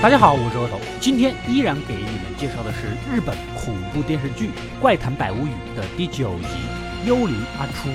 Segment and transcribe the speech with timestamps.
[0.00, 4.46] 大家好，我是额头，今天依然给你们介绍的是日本恐怖电视剧
[4.80, 6.46] 《怪谈百物语》的第九集
[7.04, 7.88] 《幽灵阿初》。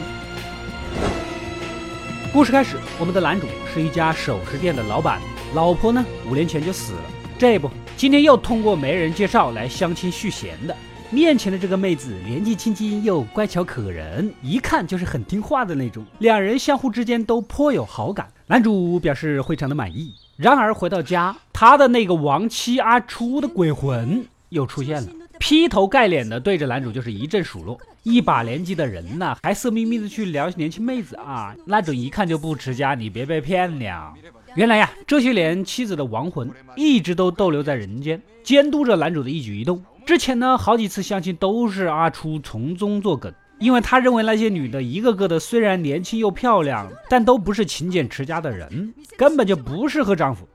[2.33, 5.21] 故事开始，我们的男主是一家首饰店的老板，
[5.55, 7.01] 老婆呢五年前就死了，
[7.39, 10.75] 这不，今天又通过媒人介绍来相亲续弦的。
[11.09, 18.27] 面前的这个妹子年纪轻轻又乖巧可人，一看就是很听话的那种，两人相互之间都颇有好感。
[18.47, 20.13] 男主表示非常的满意。
[20.35, 21.33] 然而回到家，
[21.65, 25.07] 他的那个亡妻阿初的鬼魂又出现了，
[25.39, 27.79] 劈头盖脸的对着男主就是一阵数落。
[28.03, 34.13] 一把年纪的人呢，还色眯眯的去撩年轻妹子啊，那种一看就不持家，你别被骗了。
[34.55, 39.81] 原来呀，这些年妻子的亡魂一直都逗留在人间，监督着男主的一举一动。
[40.05, 50.45] 之前呢，好几次相亲都是阿初从中作梗，因为他认为那些女的一个个的虽然年轻又漂亮，但都不是勤俭持家的人，根本就不适合丈夫。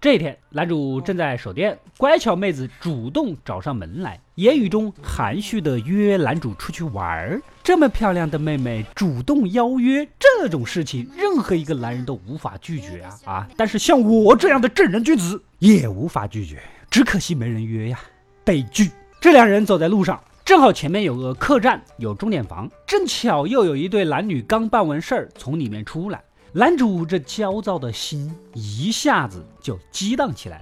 [0.00, 7.42] 这一天，男主正在守店，乖巧妹子主动找上门来，言语中含蓄的约男主出去玩儿。
[7.62, 13.48] 这么漂亮的妹妹主动邀约这种事情，任何一个男人都无法拒绝啊啊！
[13.58, 18.00] 但是像我这样的正人君子也无法拒绝，只可惜没人约呀。
[18.42, 18.90] 悲剧。
[19.20, 26.22] 这两人走在路上，正好前面有个客栈，有钟点房，正巧又有一对男女刚办完事儿从里面出来。
[26.52, 30.60] 男主这焦躁的心一下子就激荡起来，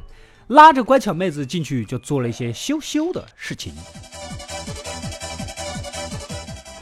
[0.48, 3.72] 拉着乖巧妹子进去就做了一些羞羞的事情。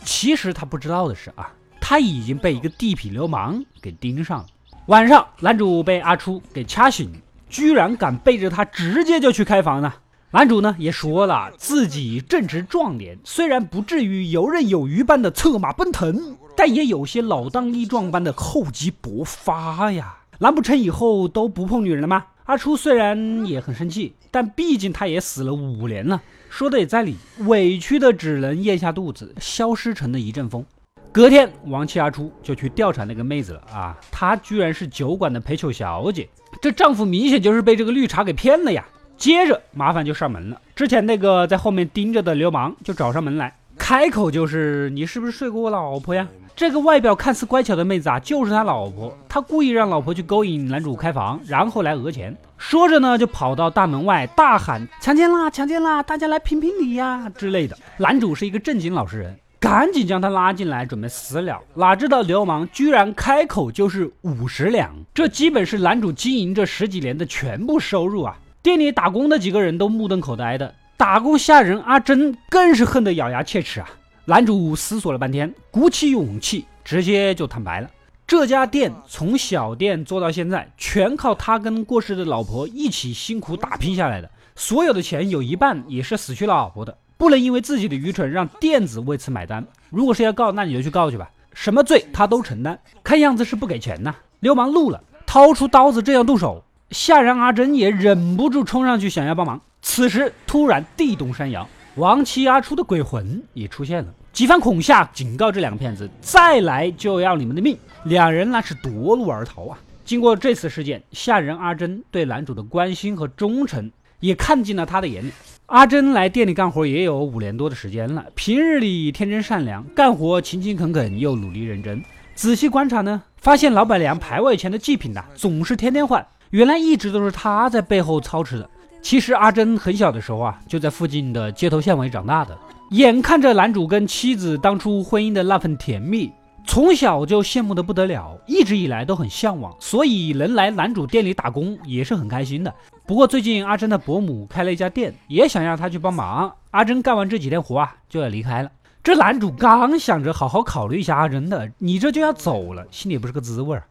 [0.05, 4.47] 其实他不知道的是啊，他已经被一个地痞流氓给盯上了。
[4.87, 7.12] 晚上，男主被阿初给掐醒，
[7.49, 9.93] 居然敢背着他直接就去开房呢。
[10.33, 20.17] 男主呢也说了，自己正值壮年，虽然不至于游刃有余般的策马奔腾，但也有些老当益壮般的厚积薄发呀。
[20.39, 22.27] 难不成以后都不碰女人了吗？
[22.45, 30.65] 阿初虽然也很生气，但毕竟他也死了五年了，说的也在理，委屈的只能咽下肚子，消失成了一阵风。
[31.12, 36.29] 隔天，亡妻阿初就去调查那个妹子了啊，她居然是酒馆的陪酒小姐，
[36.61, 38.84] 这丈夫明显就是被这个绿茶给骗了呀。
[39.16, 40.60] 接着麻烦就上门了。
[40.75, 49.15] 之前那个在后面盯着的流氓就找上门来，开口就是：“你是不是睡过我老婆呀？”这个外表看似乖巧的妹子啊，就是他老婆。
[49.28, 52.34] 他故意让老婆去勾引男主开房，然后来讹钱。
[52.56, 56.03] 说着呢，就跑到大门外大喊：“强奸啦，强奸啦！
[56.03, 57.76] 大家来评评理呀！”之类的。
[57.99, 61.60] 男主是一个正经老实人，赶紧将他拉进来准备私了。
[61.75, 68.38] 哪知道流氓居然开口就是五十两，这基本是男主经营这十几年的全部收入啊！
[68.66, 73.88] 店里打工的几个人都目瞪口呆的，打工下人阿珍更是恨得咬牙切齿啊！
[74.25, 77.88] 男主思索了半天，鼓起勇气，直接就坦白了：
[78.26, 89.65] 这家店从小店做到现在，全靠他跟过世的老婆一起辛苦打拼下来的，所有的钱有一半也是死去老婆的，不能因为自己的愚蠢让店子为此买单。
[89.91, 92.76] 如果是要告，那你就去告去吧，什么罪他都承担。
[93.05, 94.12] 看样子是不给钱呐！
[94.41, 96.65] 流氓怒了，掏出刀子，这样动手。
[96.91, 107.77] 下人阿珍也忍不住冲上去想要帮忙，此时突然地动山摇，亡妻阿初的鬼魂也出现了，几番恐吓警告这两个骗子，再来就要你们的命。
[108.05, 109.79] 两人那是夺路而逃啊！
[110.05, 115.33] 经过这次事件，下人阿珍对男主的关心和忠诚也看进了他的眼里。
[115.67, 122.01] 阿珍来店里干活也有五年多的时间了，平日里天真善良，干活勤勤恳恳又努力认真。
[122.37, 126.25] 仔细观察呢，发现老板娘排位前的祭品呐，总是天天换。
[126.51, 128.71] 原来一直都是他在背后操持的。
[129.03, 132.57] 其实阿珍很小的时候啊，就在附近的街头巷尾长大的。
[132.91, 136.33] 眼看着男主跟妻子当初婚姻的那份甜蜜，
[136.67, 142.75] 从小就羡慕的不得了，一直以来都很向往，所以能来男主店里打工也是很开心的。
[143.06, 146.53] 不过最近阿珍的伯母开了一家店，也想让他去帮忙。
[146.73, 148.71] 阿珍干完这几天活啊，就要离开了。
[149.05, 153.85] 这男主刚想着好好考虑一下阿珍的，你这就要走了，心里不是个滋味儿。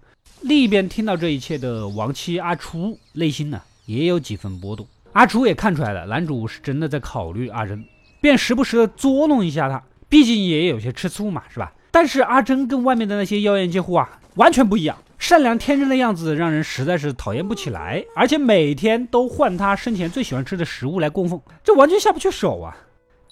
[0.47, 4.85] 另一边听到这一切的亡妻阿初，内心呢也有几分波动。
[5.13, 7.83] 阿初也看出来了，男主是真的在考虑阿珍，
[8.21, 11.73] 便时不时的捉弄一下他，毕竟也有些吃醋嘛，是吧？
[11.89, 22.77] 但是阿珍跟外面的那些妖艳贱货啊完全不一样，善良天真的样子让人实在是讨厌不起来，而且每天都换他生前最喜欢吃的食物来供奉，这完全下不去手啊。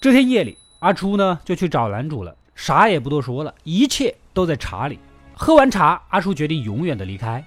[0.00, 4.98] 这天夜里，阿初呢就去找男主了，啥也不多说了，一切都在茶里。
[5.36, 7.44] 喝完茶，阿叔决定永远的离开。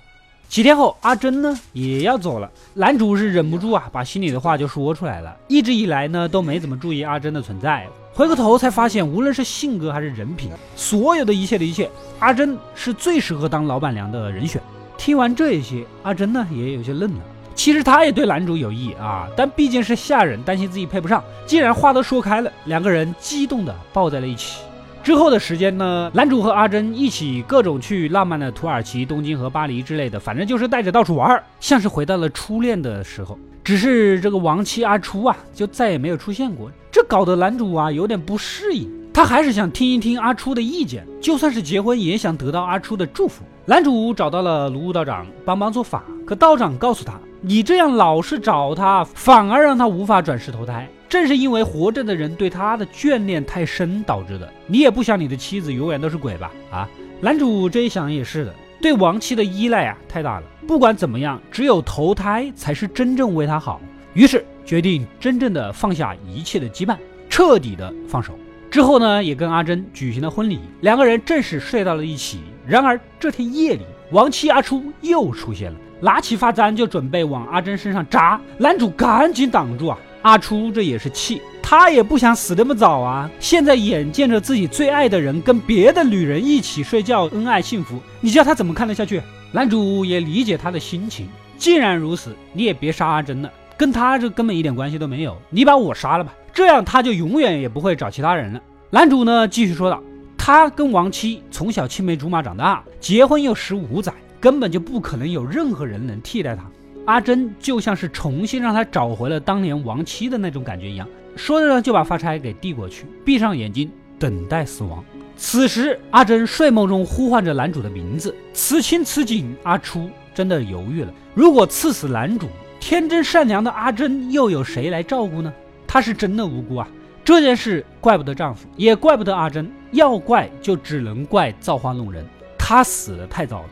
[0.50, 2.50] 几天后，阿珍呢也要走了。
[2.74, 5.36] 男主是忍不住啊，把心里的话就说出来了。
[5.48, 7.88] 一直以来呢，都没怎么注意阿珍的存在。
[8.13, 11.89] 回过头才发现，无论是性格还是人品，所有的一切的一切，
[12.19, 14.62] 阿珍是最适合当老板娘的人选。
[14.98, 17.22] 听完这些，阿珍呢也有些愣了。
[17.54, 21.24] 其实她也对男主有意啊，但毕竟是下人，担心自己配不上。
[21.45, 24.62] 既然话都说开了，两个人激动的抱在了一起。
[25.07, 33.39] 之后的时间呢，男主和阿珍一起各种去浪漫的土耳其、东京和巴黎之类的，反正就是带着到处玩，像是回到了初恋的时候。
[33.63, 38.92] 只是这个亡妻阿初啊，就再也没有出现过，这搞得男主啊有点不适应。
[39.13, 43.45] 他还是想听一听阿初的意见，就算是结婚，也想得到阿初的祝福。
[43.65, 50.88] 男主找到了卢武道长帮忙做法，可道长告诉他，你这样老是找他，反而让他无法转世投胎。
[51.07, 54.51] 正是因为活着的人对他的眷恋太深导致的。
[54.66, 56.51] 你也不想你的妻子永远都是鬼吧？
[56.72, 56.89] 啊，
[57.22, 60.45] 男主这一想也是的，对亡妻的依赖啊太大了。
[60.68, 63.80] 不管怎么样，只有投胎才是真正为他好。
[64.13, 66.98] 于是决定真正的放下一切的羁绊，
[67.30, 68.34] 彻底的放手。
[68.69, 72.42] 之后呢，也跟阿珍举行了婚礼，两个人正式睡到了一起。
[72.66, 79.98] 然而这天夜里，亡妻阿初又出现了，拿起发簪就准备往阿珍身上扎，男主赶紧挡住啊！
[80.22, 83.30] 阿初这也是气，他也不想死那么早啊！
[83.40, 89.22] 现在眼见着自己最爱的人跟别的女人一起睡觉，恩爱幸福，你叫他怎么看得下去？
[89.52, 91.28] 男主也理解他的心情，
[91.58, 96.34] 既然如此，你也别杀阿珍了，跟他这根本一点关系都没有，你把我杀了吧。
[96.54, 98.62] 这样他就永远也不会找其他人了。
[98.90, 100.02] 男主呢继续说道
[100.38, 106.63] ：“他跟亡妻从小青梅竹马长大，结婚又十五载，根本就不可能有任何人能替代他。
[107.06, 111.07] 阿珍就像是重新让他找回了当年亡妻的那种感觉一样。”
[111.38, 115.04] 说着呢，就把发钗给递过去，闭上眼睛等待死亡。
[115.36, 121.13] 此时，阿珍睡梦中呼唤着男主的名字，此情此景，阿初真的犹豫了。
[121.36, 122.48] 如果刺死男主，
[122.80, 125.54] 天真善良的阿珍又有谁来照顾呢？
[125.88, 126.88] 他是真的无辜啊！
[127.24, 132.25] 这件事怪不得丈夫，也怪不得阿珍，要怪就只能怪造化弄人。
[132.57, 133.69] 她死的太早了。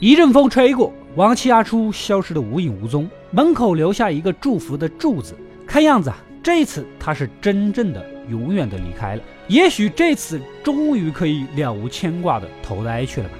[0.00, 5.36] 一阵风吹过，亡妻阿初消失的无影无踪，门口留下一个祝福的柱子。
[5.66, 9.22] 看样子啊，这次他是真正的永远的离开了。
[9.46, 13.34] 也许这次终于可以了无牵挂的投胎去了吧。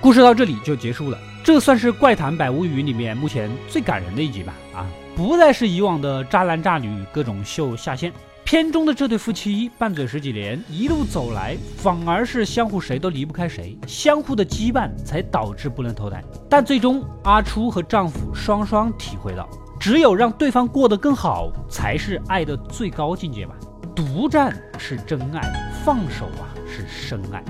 [0.00, 1.18] 故事到这里就结束了。
[1.42, 4.54] 这算是《怪谈百物语》里面目前最感人的一集吧？
[4.72, 4.86] 啊，
[5.16, 8.12] 不再是以往的渣男渣女各种秀下线，
[8.52, 16.22] 片中的这对夫妻拌嘴十几年，一路走来，反而是相互谁都离不开谁，相互的羁绊才导致不能投胎。
[16.50, 19.48] 但最终阿初和丈夫双双体会到，
[19.80, 23.54] 只有让对方过得更好，才是爱的最高境界吧。
[23.96, 27.42] 独占是真爱，放手啊是深爱。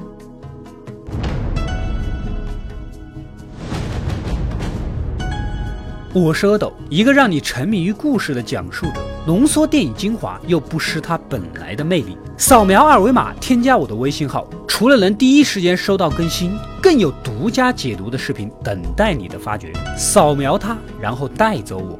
[6.15, 12.19] 我是阿斗，一个让你沉迷于故事的讲述者，浓缩电影精华又不失它本来的魅力。
[12.37, 19.73] 扫描二维码添加我的微信号，除了能第一时间收到更新，更有独家解读的视频等待你的发掘。
[19.97, 21.97] 扫描它，然后带走我。